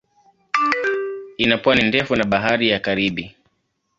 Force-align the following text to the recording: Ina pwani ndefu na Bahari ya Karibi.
Ina 1.37 1.57
pwani 1.57 1.83
ndefu 1.87 2.15
na 2.15 2.23
Bahari 2.25 2.69
ya 2.69 2.79
Karibi. 2.79 3.35